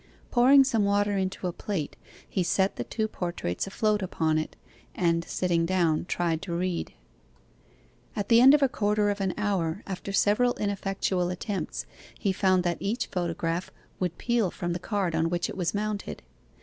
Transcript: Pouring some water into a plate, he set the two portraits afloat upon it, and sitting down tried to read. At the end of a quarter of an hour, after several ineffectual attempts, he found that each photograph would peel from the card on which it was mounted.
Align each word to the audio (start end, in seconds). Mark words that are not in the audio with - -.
Pouring 0.31 0.63
some 0.63 0.83
water 0.83 1.15
into 1.15 1.45
a 1.45 1.53
plate, 1.53 1.95
he 2.27 2.41
set 2.41 2.75
the 2.75 2.83
two 2.83 3.07
portraits 3.07 3.67
afloat 3.67 4.01
upon 4.01 4.39
it, 4.39 4.55
and 4.95 5.23
sitting 5.25 5.63
down 5.63 6.05
tried 6.05 6.41
to 6.41 6.55
read. 6.55 6.93
At 8.15 8.27
the 8.27 8.41
end 8.41 8.55
of 8.55 8.63
a 8.63 8.67
quarter 8.67 9.11
of 9.11 9.21
an 9.21 9.35
hour, 9.37 9.83
after 9.85 10.11
several 10.11 10.55
ineffectual 10.55 11.29
attempts, 11.29 11.85
he 12.17 12.33
found 12.33 12.63
that 12.63 12.77
each 12.79 13.05
photograph 13.11 13.69
would 13.99 14.17
peel 14.17 14.49
from 14.49 14.73
the 14.73 14.79
card 14.79 15.13
on 15.13 15.29
which 15.29 15.47
it 15.49 15.55
was 15.55 15.75
mounted. 15.75 16.23